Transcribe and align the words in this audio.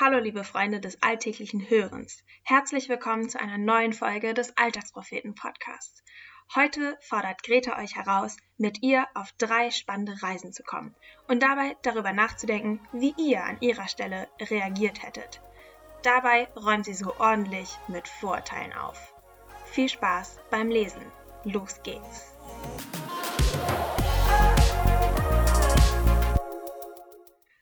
Hallo 0.00 0.18
liebe 0.18 0.42
Freunde 0.42 0.80
des 0.80 1.02
alltäglichen 1.02 1.68
Hörens. 1.68 2.24
Herzlich 2.44 2.88
willkommen 2.88 3.28
zu 3.28 3.38
einer 3.38 3.58
neuen 3.58 3.92
Folge 3.92 4.32
des 4.32 4.56
Alltagspropheten 4.56 5.34
Podcasts. 5.34 6.02
Heute 6.54 6.96
fordert 7.02 7.42
Greta 7.42 7.78
euch 7.78 7.94
heraus, 7.94 8.38
mit 8.56 8.82
ihr 8.82 9.06
auf 9.12 9.32
drei 9.36 9.70
spannende 9.70 10.22
Reisen 10.22 10.54
zu 10.54 10.62
kommen 10.62 10.94
und 11.28 11.42
dabei 11.42 11.76
darüber 11.82 12.14
nachzudenken, 12.14 12.80
wie 12.92 13.14
ihr 13.18 13.44
an 13.44 13.58
ihrer 13.60 13.86
Stelle 13.86 14.28
reagiert 14.40 15.02
hättet. 15.02 15.42
Dabei 16.02 16.48
räumt 16.56 16.86
sie 16.86 16.94
so 16.94 17.14
ordentlich 17.18 17.76
mit 17.86 18.08
Vorurteilen 18.08 18.72
auf. 18.72 19.12
Viel 19.66 19.90
Spaß 19.90 20.38
beim 20.50 20.70
Lesen. 20.70 21.04
Los 21.44 21.82
geht's. 21.82 22.34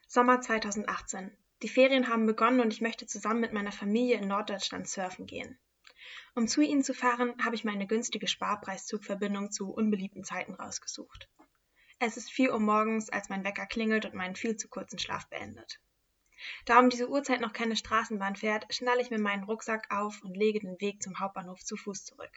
Sommer 0.07 0.41
2018. 0.41 1.37
Die 1.63 1.69
Ferien 1.69 2.09
haben 2.09 2.27
begonnen 2.27 2.61
und 2.61 2.73
ich 2.73 2.81
möchte 2.81 3.07
zusammen 3.07 3.41
mit 3.41 3.53
meiner 3.53 3.73
Familie 3.73 4.17
in 4.17 4.29
Norddeutschland 4.29 4.89
surfen 4.89 5.27
gehen. 5.27 5.59
Um 6.35 6.49
zu 6.49 6.63
ihnen 6.63 6.83
zu 6.83 6.95
fahren, 6.95 7.35
habe 7.45 7.55
ich 7.55 7.65
mir 7.65 7.73
eine 7.73 7.87
günstige 7.87 8.29
Sparpreiszugverbindung 8.29 9.51
zu 9.51 9.71
unbeliebten 9.71 10.25
Zeiten 10.25 10.55
rausgesucht. 10.55 11.29
Es 11.99 12.17
ist 12.17 12.31
4 12.31 12.53
Uhr 12.53 12.61
morgens, 12.61 13.11
als 13.11 13.29
mein 13.29 13.45
Wecker 13.45 13.67
klingelt 13.67 14.07
und 14.07 14.15
meinen 14.15 14.37
viel 14.37 14.57
zu 14.57 14.69
kurzen 14.69 14.99
Schlaf 14.99 15.29
beendet. 15.29 15.81
Da 16.65 16.79
um 16.79 16.89
diese 16.89 17.11
Uhrzeit 17.11 17.43
noch 17.43 17.53
keine 17.53 17.77
Straßenbahn 17.77 18.37
fährt, 18.37 18.73
schnalle 18.73 19.03
ich 19.03 19.11
mir 19.11 19.21
meinen 19.21 19.45
Rucksack 19.45 19.87
auf 19.91 20.23
und 20.23 20.35
lege 20.35 20.61
den 20.61 20.81
Weg 20.81 21.03
zum 21.03 21.19
Hauptbahnhof 21.19 21.63
zu 21.63 21.77
Fuß 21.77 22.05
zurück. 22.05 22.33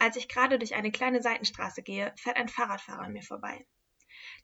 Als 0.00 0.16
ich 0.16 0.28
gerade 0.28 0.58
durch 0.58 0.74
eine 0.74 0.90
kleine 0.90 1.22
Seitenstraße 1.22 1.82
gehe, 1.82 2.12
fährt 2.16 2.36
ein 2.36 2.48
Fahrradfahrer 2.48 3.02
an 3.02 3.12
mir 3.12 3.22
vorbei. 3.22 3.64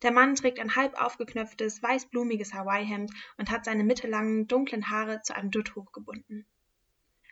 Der 0.01 0.11
Mann 0.11 0.35
trägt 0.35 0.59
ein 0.59 0.75
halb 0.75 0.99
aufgeknöpftes, 0.99 1.81
weißblumiges 1.81 2.53
Hawaii-Hemd 2.53 3.11
und 3.37 3.51
hat 3.51 3.65
seine 3.65 3.83
mittellangen, 3.83 4.47
dunklen 4.47 4.89
Haare 4.89 5.21
zu 5.21 5.35
einem 5.35 5.51
Dutt 5.51 5.75
hochgebunden. 5.75 6.45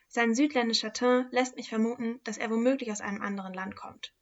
Sein 0.08 0.34
südländischer 0.34 0.94
Teint 0.94 1.32
lässt 1.34 1.58
mich 1.58 1.70
vermuten, 1.70 2.20
dass 2.24 2.38
er 2.38 2.50
womöglich 2.50 2.92
aus 2.92 3.02
einem 3.02 3.22
anderen 3.22 3.54
Land 3.54 3.76
kommt. 3.76 4.14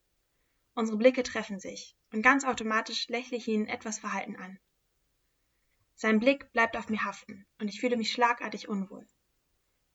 Unsere 0.73 0.97
Blicke 0.97 1.23
treffen 1.23 1.59
sich, 1.59 1.95
und 2.11 2.22
ganz 2.22 2.44
automatisch 2.44 3.08
lächle 3.08 3.38
ich 3.38 3.47
ihn 3.47 3.67
etwas 3.67 3.99
verhalten 3.99 4.36
an. 4.36 4.59
Sein 5.95 6.19
Blick 6.19 6.52
bleibt 6.52 6.75
auf 6.75 6.89
mir 6.89 7.05
haften, 7.05 7.45
und 7.59 7.69
ich 7.69 7.80
fühle 7.80 7.95
mich 7.95 8.11
schlagartig 8.11 8.67
unwohl. 8.67 9.08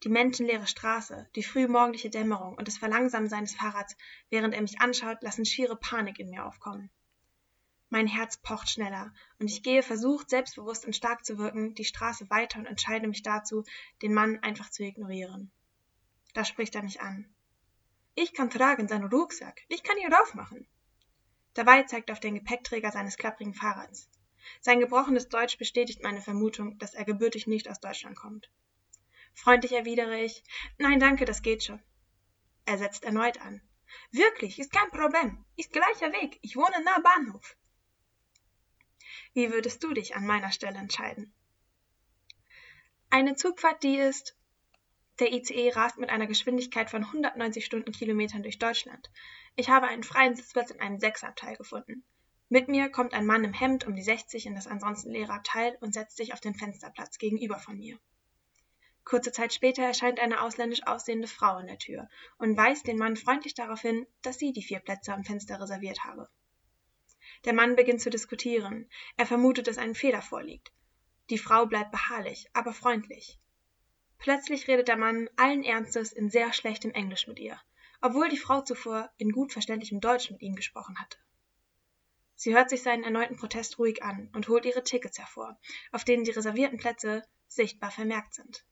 Die 0.02 0.08
menschenleere 0.08 0.66
Straße, 0.66 1.28
die 1.36 1.42
frühmorgendliche 1.42 2.08
Dämmerung 2.08 2.56
und 2.56 2.66
das 2.66 2.78
Verlangsamen 2.78 3.28
seines 3.28 3.54
Fahrrads, 3.54 3.96
während 4.30 4.54
er 4.54 4.62
mich 4.62 4.80
anschaut, 4.80 5.22
lassen 5.22 5.44
schiere 5.44 5.76
Panik 5.76 6.18
in 6.18 6.30
mir 6.30 6.46
aufkommen. 6.46 6.90
Mein 7.92 8.06
Herz 8.06 8.36
pocht 8.36 8.70
schneller, 8.70 9.12
und 9.40 9.50
ich 9.50 9.64
gehe 9.64 9.82
versucht, 9.82 10.30
selbstbewusst 10.30 10.86
und 10.86 10.94
stark 10.94 11.24
zu 11.24 11.38
wirken, 11.38 11.74
die 11.74 11.84
Straße 11.84 12.30
weiter 12.30 12.60
und 12.60 12.66
entscheide 12.66 13.08
mich 13.08 13.22
dazu, 13.22 13.64
den 14.00 14.14
Mann 14.14 14.38
einfach 14.44 14.70
zu 14.70 14.84
ignorieren. 14.84 15.50
Da 16.32 16.44
spricht 16.44 16.76
er 16.76 16.84
mich 16.84 17.00
an. 17.00 17.28
Ich 18.14 18.32
kann 18.32 18.48
tragen 18.48 18.86
seinen 18.86 19.08
Rucksack, 19.08 19.62
ich 19.68 19.82
kann 19.82 19.98
ihn 19.98 20.12
raufmachen. 20.12 20.68
Dabei 21.54 21.82
zeigt 21.82 22.10
er 22.10 22.12
auf 22.12 22.20
den 22.20 22.36
Gepäckträger 22.36 22.92
seines 22.92 23.16
klapprigen 23.16 23.54
Fahrrads. 23.54 24.08
Sein 24.60 24.78
gebrochenes 24.78 25.28
Deutsch 25.28 25.58
bestätigt 25.58 26.02
meine 26.02 26.20
Vermutung, 26.20 26.78
dass 26.78 26.94
er 26.94 27.04
gebürtig 27.04 27.48
nicht 27.48 27.68
aus 27.68 27.80
Deutschland 27.80 28.16
kommt. 28.16 28.50
Freundlich 29.34 29.72
erwidere 29.72 30.20
ich, 30.20 30.44
nein, 30.78 31.00
danke, 31.00 31.24
das 31.24 31.42
geht 31.42 31.64
schon. 31.64 31.82
Er 32.66 32.78
setzt 32.78 33.02
erneut 33.02 33.40
an. 33.40 33.60
Wirklich, 34.12 34.60
ist 34.60 34.72
kein 34.72 34.90
Problem. 34.90 35.44
Ist 35.56 35.72
gleicher 35.72 36.12
Weg. 36.12 36.38
Ich 36.42 36.54
wohne 36.54 36.84
nah 36.84 37.00
Bahnhof. 37.00 37.56
Wie 39.32 39.52
würdest 39.52 39.82
du 39.82 39.92
dich 39.92 40.16
an 40.16 40.26
meiner 40.26 40.52
Stelle 40.52 40.78
entscheiden? 40.78 41.32
Eine 43.10 43.34
Zugfahrt, 43.36 43.82
die 43.82 43.96
ist. 43.96 44.36
Der 45.18 45.32
ICE 45.32 45.70
rast 45.70 45.98
mit 45.98 46.10
einer 46.10 46.26
Geschwindigkeit 46.26 46.90
von 46.90 47.04
190 47.04 47.64
Stundenkilometern 47.64 48.42
durch 48.42 48.58
Deutschland. 48.58 49.10
Ich 49.56 49.68
habe 49.68 49.88
einen 49.88 50.04
freien 50.04 50.34
Sitzplatz 50.34 50.70
in 50.70 50.80
einem 50.80 50.98
Sechsabteil 50.98 51.56
gefunden. 51.56 52.04
Mit 52.48 52.68
mir 52.68 52.88
kommt 52.88 53.12
ein 53.12 53.26
Mann 53.26 53.44
im 53.44 53.52
Hemd 53.52 53.86
um 53.86 53.94
die 53.94 54.02
60 54.02 54.46
in 54.46 54.54
das 54.54 54.66
ansonsten 54.66 55.10
leere 55.10 55.32
Abteil 55.32 55.76
und 55.80 55.92
setzt 55.92 56.16
sich 56.16 56.32
auf 56.32 56.40
den 56.40 56.54
Fensterplatz 56.54 57.18
gegenüber 57.18 57.58
von 57.58 57.76
mir. 57.76 57.98
Kurze 59.04 59.32
Zeit 59.32 59.52
später 59.52 59.82
erscheint 59.82 60.20
eine 60.20 60.40
ausländisch 60.40 60.86
aussehende 60.86 61.28
Frau 61.28 61.58
in 61.58 61.66
der 61.66 61.78
Tür 61.78 62.08
und 62.38 62.56
weist 62.56 62.86
den 62.86 62.98
Mann 62.98 63.16
freundlich 63.16 63.54
darauf 63.54 63.80
hin, 63.80 64.06
dass 64.22 64.38
sie 64.38 64.52
die 64.52 64.62
vier 64.62 64.80
Plätze 64.80 65.12
am 65.12 65.24
Fenster 65.24 65.60
reserviert 65.60 66.04
habe. 66.04 66.28
Der 67.44 67.54
Mann 67.54 67.76
beginnt 67.76 68.00
zu 68.00 68.10
diskutieren. 68.10 68.88
Er 69.16 69.26
vermutet, 69.26 69.66
dass 69.66 69.78
ein 69.78 69.94
Fehler 69.94 70.20
vorliegt. 70.20 70.72
Die 71.30 71.38
Frau 71.38 71.66
bleibt 71.66 71.90
beharrlich, 71.90 72.48
aber 72.52 72.72
freundlich. 72.72 73.38
Plötzlich 74.18 74.68
redet 74.68 74.88
der 74.88 74.98
Mann 74.98 75.30
allen 75.36 75.64
Ernstes 75.64 76.12
in 76.12 76.28
sehr 76.28 76.52
schlechtem 76.52 76.90
Englisch 76.90 77.26
mit 77.26 77.38
ihr, 77.38 77.58
obwohl 78.02 78.28
die 78.28 78.36
Frau 78.36 78.60
zuvor 78.60 79.10
in 79.16 79.30
gut 79.30 79.52
verständlichem 79.52 80.00
Deutsch 80.00 80.30
mit 80.30 80.42
ihm 80.42 80.54
gesprochen 80.54 80.98
hatte. 80.98 81.16
Sie 82.34 82.54
hört 82.54 82.68
sich 82.68 82.82
seinen 82.82 83.04
erneuten 83.04 83.36
Protest 83.36 83.78
ruhig 83.78 84.02
an 84.02 84.28
und 84.34 84.48
holt 84.48 84.64
ihre 84.66 84.82
Tickets 84.82 85.18
hervor, 85.18 85.58
auf 85.92 86.04
denen 86.04 86.24
die 86.24 86.30
reservierten 86.30 86.78
Plätze 86.78 87.22
sichtbar 87.48 87.90
vermerkt 87.90 88.34
sind. 88.34 88.64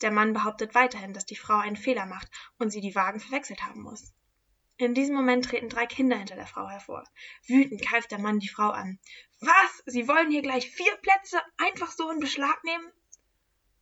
Der 0.00 0.10
Mann 0.10 0.32
behauptet 0.32 0.74
weiterhin, 0.74 1.12
dass 1.12 1.26
die 1.26 1.36
Frau 1.36 1.58
einen 1.58 1.76
Fehler 1.76 2.06
macht 2.06 2.28
und 2.58 2.70
sie 2.70 2.80
die 2.80 2.94
Wagen 2.94 3.20
verwechselt 3.20 3.62
haben 3.62 3.82
muss. 3.82 4.12
In 4.76 4.94
diesem 4.94 5.14
Moment 5.14 5.44
treten 5.44 5.68
drei 5.68 5.86
Kinder 5.86 6.16
hinter 6.16 6.34
der 6.34 6.46
Frau 6.46 6.68
hervor. 6.68 7.04
Wütend 7.46 7.80
greift 7.82 8.10
der 8.10 8.18
Mann 8.18 8.40
die 8.40 8.48
Frau 8.48 8.70
an. 8.70 8.98
Was? 9.40 9.82
Sie 9.86 10.08
wollen 10.08 10.30
hier 10.30 10.42
gleich 10.42 10.70
vier 10.70 10.96
Plätze 10.96 11.40
einfach 11.58 11.92
so 11.92 12.10
in 12.10 12.18
Beschlag 12.18 12.62
nehmen? 12.64 12.92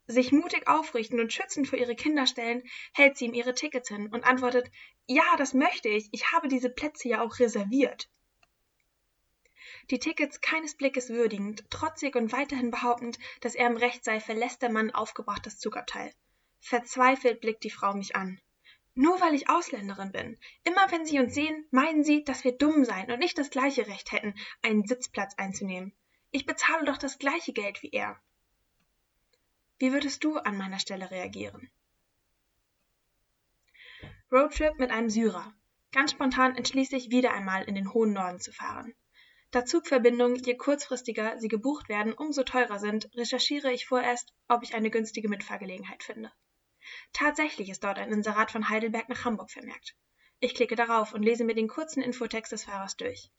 Sich 0.07 0.33
mutig 0.33 0.69
aufrichten 0.69 1.21
und 1.21 1.33
schützend 1.33 1.69
für 1.69 1.77
ihre 1.77 1.95
Kinder 1.95 2.27
stellen, 2.27 2.63
hält 2.93 3.17
sie 3.17 3.27
ihm 3.27 3.35
ihre 3.35 3.55
Tickets 3.55 3.89
hin 3.89 4.09
und 4.09 4.25
antwortet 4.25 4.71
Ja, 5.07 5.25
das 5.39 5.55
möchte 5.55 5.89
ich. 5.89 6.09
Ich 6.13 6.33
habe 6.33 6.49
diese 6.49 6.69
Plätze 6.69 7.09
ja 7.09 7.23
auch 7.23 7.39
reserviert 7.39 8.09
die 9.91 9.99
Tickets 9.99 10.41
keines 10.41 10.77
Blickes 10.77 11.11
würdigend, 11.11 11.69
trotzig 11.71 12.15
und 12.15 12.33
weiterhin 12.33 12.71
behauptend, 12.71 13.19
dass 13.41 13.55
er 13.55 13.67
im 13.67 13.77
Recht 13.77 14.05
sei, 14.05 14.21
verlässt 14.21 14.63
der 14.63 14.71
Mann 14.71 14.91
aufgebracht 14.91 15.45
das 15.45 15.59
Zugabteil. 15.59 16.13
Verzweifelt 16.61 17.41
blickt 17.41 17.65
die 17.65 17.71
Frau 17.71 17.93
mich 17.95 18.15
an. 18.15 18.41
Nur 18.95 19.21
weil 19.21 19.35
ich 19.35 19.49
Ausländerin 19.49 20.13
bin. 20.13 20.39
Immer 20.65 20.91
wenn 20.91 21.07
Sie 21.07 21.19
uns 21.19 21.35
sehen, 21.35 21.67
meinen 21.71 22.05
Sie, 22.05 22.25
dass 22.25 22.45
wir 22.45 22.53
dumm 22.53 22.85
seien 22.85 23.11
und 23.11 23.19
nicht 23.19 23.39
das 23.39 23.51
gleiche 23.51 23.87
Recht 23.87 24.13
hätten, 24.13 24.35
einen 24.61 24.87
Sitzplatz 24.87 25.35
einzunehmen. 25.37 25.93
Ich 26.31 26.47
bezahle 26.47 26.85
doch 26.85 26.99
das 26.99 27.19
gleiche 27.19 27.53
Geld 27.53 27.83
wie 27.83 27.91
er. 27.91 28.21
Wie 29.79 29.93
würdest 29.93 30.23
du 30.25 30.37
an 30.37 30.57
meiner 30.57 30.79
Stelle 30.79 31.11
reagieren? 31.11 31.71
Roadtrip 34.31 34.79
mit 34.79 34.91
einem 34.91 35.11
Syrer. 35.11 35.55
Ganz 35.91 36.13
spontan 36.13 36.57
entschließe 36.57 36.97
ich 36.97 37.11
wieder 37.11 37.33
einmal 37.33 37.65
in 37.65 37.75
den 37.75 37.93
hohen 37.93 38.13
Norden 38.13 38.41
zu 38.41 38.53
fahren. 38.53 38.95
Da 39.51 39.67
Zugverbindungen, 39.67 40.37
je 40.37 40.57
kurzfristiger 40.57 41.39
sie 41.39 41.49
gebucht 41.49 41.91
werden, 41.91 42.15
umso 42.15 42.43
teurer 42.43 42.79
sind, 42.79 43.15
recherchiere 43.15 43.71
ich 43.73 43.87
vorerst, 43.87 44.33
ob 44.49 44.63
ich 44.63 44.75
eine 44.75 44.91
günstige 44.91 45.29
Mitfahrgelegenheit 45.29 46.03
finde. 46.03 46.33
Tatsächlich 47.12 47.69
ist 47.69 47.84
dort 47.84 47.98
ein 47.98 48.12
Inserat 48.12 48.50
von 48.50 48.69
Heidelberg 48.69 49.09
nach 49.09 49.25
Hamburg 49.25 49.50
vermerkt. 49.50 49.94
Ich 50.41 50.54
klicke 50.54 50.75
darauf 50.76 51.15
und 51.15 51.22
lese 51.22 51.44
mir 51.44 51.54
den 51.54 51.69
kurzen 51.69 52.03
Infotext 52.03 52.53
des 52.53 52.65
Fahrers 52.65 52.97
durch. 52.97 53.31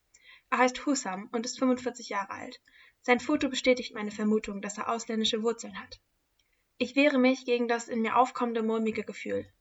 Er 0.49 0.59
heißt 0.59 0.85
Hussam 0.85 1.29
und 1.31 1.45
ist 1.45 1.59
45 1.59 2.09
Jahre 2.09 2.31
alt. 2.31 2.61
Sein 3.01 3.19
Foto 3.19 3.49
bestätigt 3.49 3.93
meine 3.93 4.11
Vermutung, 4.11 4.61
dass 4.61 4.77
er 4.77 4.89
ausländische 4.89 5.43
Wurzeln 5.43 5.79
hat. 5.79 5.99
Ich 6.77 6.95
wehre 6.95 7.17
mich 7.17 7.45
gegen 7.45 7.67
das 7.67 7.87
in 7.87 8.01
mir 8.01 8.17
aufkommende 8.17 8.63
mulmige 8.63 9.03
Gefühl. 9.03 9.51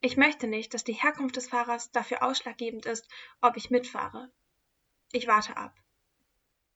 Ich 0.00 0.16
möchte 0.16 0.46
nicht, 0.46 0.72
dass 0.74 0.84
die 0.84 0.92
Herkunft 0.92 1.36
des 1.36 1.48
Fahrers 1.48 1.90
dafür 1.90 2.22
ausschlaggebend 2.22 2.86
ist, 2.86 3.08
ob 3.40 3.56
ich 3.56 3.70
mitfahre. 3.70 4.30
Ich 5.10 5.26
warte 5.26 5.56
ab. 5.56 5.74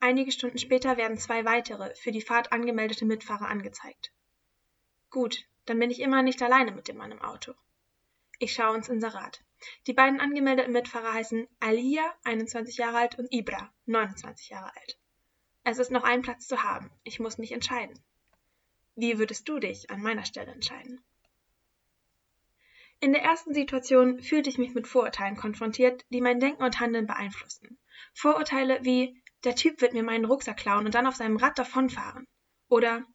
Einige 0.01 0.33
Stunden 0.33 0.57
später 0.57 0.97
werden 0.97 1.17
zwei 1.17 1.45
weitere, 1.45 1.95
für 1.95 2.11
die 2.11 2.21
Fahrt 2.21 2.51
angemeldete 2.51 3.05
Mitfahrer 3.05 3.47
angezeigt. 3.47 4.11
Gut, 5.09 5.45
dann 5.65 5.79
bin 5.79 5.91
ich 5.91 6.01
immer 6.01 6.21
nicht 6.21 6.41
alleine 6.41 6.71
mit 6.71 6.87
dem 6.87 6.97
Mann 6.97 7.11
im 7.11 7.21
Auto. 7.21 7.53
Ich 8.39 8.53
schaue 8.53 8.75
ins 8.75 8.89
Inserat. 8.89 9.41
Die 9.87 9.93
beiden 9.93 10.19
angemeldeten 10.19 10.73
Mitfahrer 10.73 11.13
heißen 11.13 11.47
Alia, 11.59 12.03
21 12.23 12.77
Jahre 12.77 12.97
alt, 12.97 13.17
und 13.17 13.31
Ibra, 13.31 13.71
29 13.85 14.49
Jahre 14.49 14.75
alt. 14.75 14.99
Es 15.63 15.79
ist 15.79 15.91
noch 15.91 16.03
ein 16.03 16.21
Platz 16.21 16.47
zu 16.47 16.63
haben. 16.63 16.91
Ich 17.03 17.19
muss 17.19 17.37
mich 17.37 17.53
entscheiden. 17.53 17.97
Wie 18.95 19.17
würdest 19.17 19.47
du 19.47 19.59
dich 19.59 19.89
an 19.89 20.01
meiner 20.01 20.25
Stelle 20.25 20.51
entscheiden? 20.51 21.01
In 22.99 23.13
der 23.13 23.23
ersten 23.23 23.53
Situation 23.53 24.19
fühlte 24.21 24.49
ich 24.49 24.57
mich 24.57 24.73
mit 24.73 24.87
Vorurteilen 24.87 25.35
konfrontiert, 25.35 26.05
die 26.09 26.21
mein 26.21 26.39
Denken 26.39 26.63
und 26.63 26.79
Handeln 26.79 27.07
beeinflussten. 27.07 27.77
Vorurteile 28.13 28.79
wie 28.83 29.21
der 29.43 29.55
Typ 29.55 29.81
wird 29.81 29.93
mir 29.93 30.03
meinen 30.03 30.25
Rucksack 30.25 30.57
klauen 30.57 30.85
und 30.85 30.95
dann 30.95 31.07
auf 31.07 31.15
seinem 31.15 31.37
Rad 31.37 31.57
davonfahren. 31.57 32.27
Oder 32.69 33.05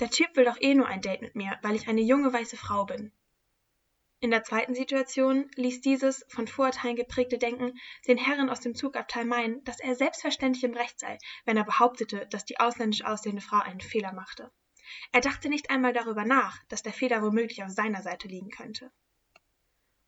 der 0.00 0.10
Typ 0.10 0.36
will 0.36 0.44
doch 0.44 0.60
eh 0.60 0.74
nur 0.74 0.86
ein 0.86 1.00
Date 1.00 1.22
mit 1.22 1.36
mir, 1.36 1.58
weil 1.62 1.76
ich 1.76 1.88
eine 1.88 2.00
junge 2.00 2.32
weiße 2.32 2.56
Frau 2.56 2.84
bin. 2.84 3.12
In 4.22 4.30
der 4.30 4.44
zweiten 4.44 4.74
Situation 4.74 5.50
ließ 5.56 5.80
dieses 5.80 6.24
von 6.28 6.46
Vorurteilen 6.46 6.94
geprägte 6.94 7.38
Denken 7.38 7.76
den 8.06 8.18
Herren 8.18 8.50
aus 8.50 8.60
dem 8.60 8.76
Zugabteil 8.76 9.24
meinen, 9.24 9.64
dass 9.64 9.80
er 9.80 9.96
selbstverständlich 9.96 10.62
im 10.62 10.74
Recht 10.74 11.00
sei, 11.00 11.18
wenn 11.44 11.56
er 11.56 11.64
behauptete, 11.64 12.28
dass 12.28 12.44
die 12.44 12.60
ausländisch 12.60 13.04
aussehende 13.04 13.42
Frau 13.42 13.58
einen 13.58 13.80
Fehler 13.80 14.12
machte. 14.12 14.52
Er 15.10 15.22
dachte 15.22 15.48
nicht 15.48 15.70
einmal 15.70 15.92
darüber 15.92 16.24
nach, 16.24 16.62
dass 16.68 16.84
der 16.84 16.92
Fehler 16.92 17.20
womöglich 17.20 17.64
auf 17.64 17.70
seiner 17.70 18.02
Seite 18.02 18.28
liegen 18.28 18.50
könnte. 18.50 18.92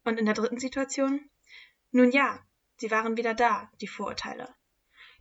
Und 0.05 0.21
in 0.21 0.27
der 0.27 0.35
dritten 0.35 0.61
Situation? 0.61 1.29
Nun 1.91 2.13
ja, 2.13 2.39
sie 2.77 2.93
waren 2.93 3.17
wieder 3.17 3.35
da, 3.35 3.69
die 3.81 3.89
Vorurteile. 3.89 4.55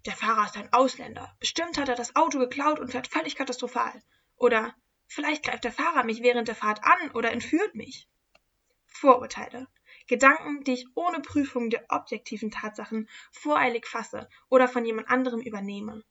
Der 0.06 0.14
Fahrer 0.14 0.46
ist 0.46 0.58
ein 0.58 0.72
Ausländer. 0.72 1.36
Bestimmt 1.40 1.80
hat 1.80 1.90
er 1.90 1.96
das 1.96 2.16
Auto 2.16 2.38
geklaut 2.38 2.80
und 2.80 2.92
fährt 2.92 3.08
völlig 3.08 3.36
katastrophal. 3.36 4.04
Oder 4.44 4.76
vielleicht 5.08 5.46
greift 5.46 5.64
der 5.64 5.72
Fahrer 5.72 6.04
mich 6.04 6.22
während 6.22 6.50
der 6.50 6.56
Fahrt 6.56 6.84
an 6.84 7.12
oder 7.12 7.32
entführt 7.32 7.76
mich. 7.76 8.10
Vorurteile. 8.88 9.70
Gedanken, 10.08 10.66
die 10.66 10.74
ich 10.74 10.88
ohne 10.96 11.22
Prüfung 11.22 11.70
der 11.70 11.86
objektiven 11.88 12.52
Tatsachen 12.52 13.08
voreilig 13.32 13.88
fasse 13.88 14.28
oder 14.50 14.68
von 14.68 14.84
jemand 14.84 15.08
anderem 15.08 15.40
übernehme. 15.40 16.04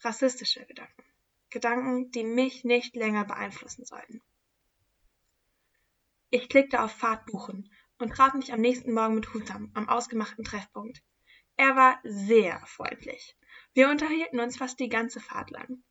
Rassistische 0.00 0.66
Gedanken. 0.66 1.04
Gedanken, 1.50 2.10
die 2.10 2.24
mich 2.24 2.64
nicht 2.64 2.96
länger 2.96 3.24
beeinflussen 3.24 3.84
sollten. 3.84 4.20
Ich 6.30 6.48
klickte 6.48 6.82
auf 6.82 6.90
Fahrt 6.90 7.24
buchen 7.26 7.70
und 7.98 8.10
traf 8.10 8.34
mich 8.34 8.52
am 8.52 8.60
nächsten 8.60 8.94
Morgen 8.94 9.14
mit 9.14 9.32
Hutam 9.32 9.70
am 9.74 9.88
ausgemachten 9.88 10.44
Treffpunkt. 10.44 11.04
Er 11.56 11.76
war 11.76 12.00
sehr 12.02 12.60
freundlich. 12.66 13.36
Wir 13.74 13.90
unterhielten 13.90 14.40
uns 14.40 14.56
fast 14.56 14.80
die 14.80 14.88
ganze 14.88 15.20
Fahrt 15.20 15.52
lang. 15.52 15.84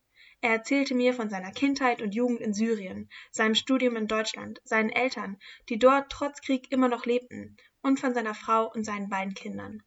Er 0.45 0.51
erzählte 0.51 0.93
mir 0.93 1.15
von 1.15 1.27
seiner 1.27 1.51
Kindheit 1.51 2.03
und 2.03 2.13
Jugend 2.13 2.39
in 2.39 2.53
Syrien, 2.53 3.09
seinem 3.31 3.55
Studium 3.55 3.95
in 3.95 4.05
Deutschland, 4.05 4.61
seinen 4.63 4.91
Eltern, 4.91 5.39
die 5.69 5.79
dort 5.79 6.11
trotz 6.11 6.39
Krieg 6.39 6.71
immer 6.71 6.87
noch 6.87 7.07
lebten, 7.07 7.57
und 7.81 7.99
von 7.99 8.13
seiner 8.13 8.35
Frau 8.35 8.71
und 8.71 8.83
seinen 8.83 9.09
beiden 9.09 9.33
Kindern. 9.33 9.81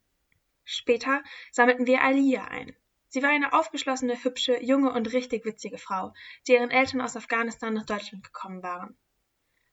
Später 0.65 1.23
sammelten 1.53 1.87
wir 1.87 2.03
Alia 2.03 2.47
ein. 2.47 2.75
Sie 3.07 3.23
war 3.23 3.31
eine 3.31 3.53
aufgeschlossene, 3.53 4.25
hübsche, 4.25 4.61
junge 4.61 4.93
und 4.93 5.13
richtig 5.13 5.45
witzige 5.45 5.79
Frau, 5.79 6.13
deren 6.49 6.73
Eltern 6.73 7.03
aus 7.03 7.15
Afghanistan 7.15 7.75
nach 7.75 7.87
Deutschland 7.87 8.25
gekommen 8.25 8.61
waren. 8.65 8.99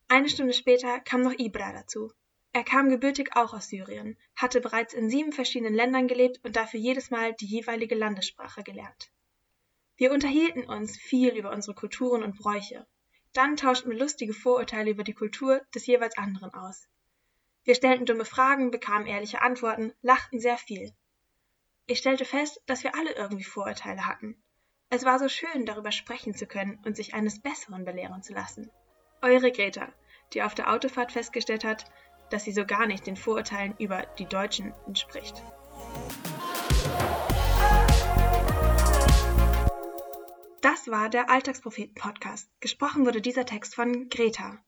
Eine 0.07 0.29
Stunde 0.29 0.53
später 0.53 0.99
kam 0.99 1.21
noch 1.21 1.33
Ibra 1.33 1.73
dazu. 1.73 2.11
Er 2.53 2.63
kam 2.63 2.89
gebürtig 2.89 3.35
auch 3.35 3.55
aus 3.55 3.69
Syrien, 3.69 4.19
hatte 4.35 4.61
bereits 4.61 4.93
in 4.93 5.09
sieben 5.09 5.31
verschiedenen 5.31 5.73
Ländern 5.73 6.07
gelebt 6.07 6.41
und 6.43 6.55
dafür 6.55 6.79
jedes 6.79 7.09
Mal 7.09 7.33
die 7.33 7.47
jeweilige 7.47 7.95
Landessprache 7.95 8.61
gelernt. 8.61 9.09
Wir 9.97 10.11
unterhielten 10.11 10.65
uns 10.65 10.97
viel 10.97 11.35
über 11.35 11.51
unsere 11.51 11.73
Kulturen 11.73 12.23
und 12.23 12.37
Bräuche. 12.37 12.85
Dann 13.33 13.55
tauschten 13.55 13.91
wir 13.91 13.97
lustige 13.97 14.33
Vorurteile 14.33 14.91
über 14.91 15.03
die 15.03 15.13
Kultur 15.13 15.61
des 15.73 15.85
jeweils 15.87 16.17
anderen 16.17 16.53
aus. 16.53 16.87
Wir 17.63 17.75
stellten 17.75 18.05
dumme 18.05 18.25
Fragen, 18.25 18.71
bekamen 18.71 19.07
ehrliche 19.07 19.41
Antworten, 19.41 19.93
lachten 20.01 20.39
sehr 20.39 20.57
viel. 20.57 20.93
Ich 21.87 21.99
stellte 21.99 22.25
fest, 22.25 22.61
dass 22.65 22.83
wir 22.83 22.95
alle 22.95 23.13
irgendwie 23.13 23.43
Vorurteile 23.43 24.05
hatten. 24.05 24.35
Es 24.89 25.05
war 25.05 25.17
so 25.17 25.29
schön, 25.29 25.65
darüber 25.65 25.91
sprechen 25.91 26.35
zu 26.35 26.45
können 26.45 26.79
und 26.85 26.95
sich 26.95 27.13
eines 27.13 27.41
Besseren 27.41 27.85
belehren 27.85 28.21
zu 28.21 28.33
lassen. 28.33 28.69
Eure 29.21 29.51
Greta, 29.51 29.93
die 30.33 30.43
auf 30.43 30.55
der 30.55 30.71
Autofahrt 30.71 31.11
festgestellt 31.11 31.63
hat, 31.63 31.85
dass 32.29 32.43
sie 32.43 32.51
so 32.51 32.65
gar 32.65 32.85
nicht 32.85 33.07
den 33.07 33.17
Vorurteilen 33.17 33.75
über 33.79 34.05
die 34.19 34.25
Deutschen 34.25 34.73
entspricht. 34.87 35.41
War 40.87 41.09
der 41.09 41.31
Alltagspropheten-Podcast. 41.31 42.47
Gesprochen 42.59 43.05
wurde 43.05 43.19
dieser 43.19 43.45
Text 43.45 43.73
von 43.73 44.07
Greta. 44.07 44.63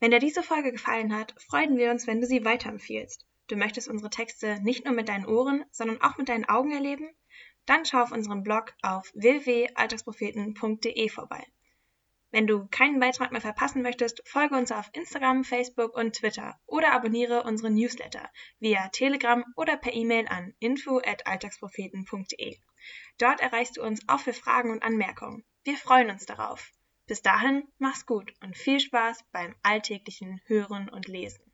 Wenn 0.00 0.10
dir 0.10 0.18
diese 0.18 0.42
Folge 0.42 0.72
gefallen 0.72 1.14
hat, 1.14 1.34
freuen 1.42 1.76
wir 1.76 1.90
uns, 1.90 2.06
wenn 2.06 2.22
du 2.22 2.26
sie 2.26 2.44
weiterempfiehlst. 2.44 3.26
Du 3.48 3.56
möchtest 3.56 3.86
unsere 3.86 4.08
Texte 4.08 4.62
nicht 4.62 4.86
nur 4.86 4.94
mit 4.94 5.10
deinen 5.10 5.26
Ohren, 5.26 5.64
sondern 5.70 6.00
auch 6.00 6.16
mit 6.16 6.30
deinen 6.30 6.46
Augen 6.46 6.72
erleben? 6.72 7.10
Dann 7.66 7.84
schau 7.84 8.02
auf 8.02 8.12
unserem 8.12 8.42
Blog 8.42 8.72
auf 8.80 9.12
www.alltagspropheten.de 9.14 11.08
vorbei. 11.10 11.44
Wenn 12.30 12.46
du 12.46 12.66
keinen 12.68 12.98
Beitrag 12.98 13.32
mehr 13.32 13.40
verpassen 13.42 13.82
möchtest, 13.82 14.22
folge 14.26 14.56
uns 14.56 14.72
auf 14.72 14.88
Instagram, 14.94 15.44
Facebook 15.44 15.94
und 15.94 16.14
Twitter 16.14 16.58
oder 16.66 16.92
abonniere 16.92 17.42
unsere 17.42 17.70
Newsletter 17.70 18.30
via 18.58 18.88
Telegram 18.88 19.44
oder 19.54 19.76
per 19.76 19.92
E-Mail 19.92 20.28
an 20.28 20.54
info@alltagspropheten.de. 20.60 22.58
Dort 23.18 23.40
erreichst 23.40 23.76
du 23.76 23.82
uns 23.82 24.08
auch 24.08 24.20
für 24.20 24.32
Fragen 24.32 24.70
und 24.70 24.82
Anmerkungen. 24.82 25.44
Wir 25.68 25.76
freuen 25.76 26.08
uns 26.08 26.24
darauf. 26.24 26.72
Bis 27.06 27.20
dahin, 27.20 27.62
mach's 27.76 28.06
gut 28.06 28.32
und 28.40 28.56
viel 28.56 28.80
Spaß 28.80 29.22
beim 29.32 29.54
alltäglichen 29.62 30.40
Hören 30.46 30.88
und 30.88 31.08
Lesen. 31.08 31.47